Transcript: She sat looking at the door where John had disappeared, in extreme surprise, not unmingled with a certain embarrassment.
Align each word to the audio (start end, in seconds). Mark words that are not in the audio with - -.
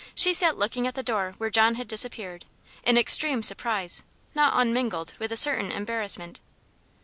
She 0.15 0.33
sat 0.33 0.57
looking 0.57 0.87
at 0.87 0.95
the 0.95 1.03
door 1.03 1.35
where 1.37 1.51
John 1.51 1.75
had 1.75 1.87
disappeared, 1.87 2.45
in 2.83 2.97
extreme 2.97 3.43
surprise, 3.43 4.01
not 4.33 4.53
unmingled 4.55 5.13
with 5.19 5.31
a 5.31 5.37
certain 5.37 5.71
embarrassment. 5.71 6.39